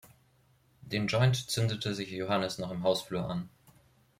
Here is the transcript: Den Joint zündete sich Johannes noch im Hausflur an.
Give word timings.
Den 0.81 1.05
Joint 1.05 1.35
zündete 1.35 1.93
sich 1.93 2.09
Johannes 2.09 2.57
noch 2.57 2.71
im 2.71 2.81
Hausflur 2.81 3.23
an. 3.29 3.49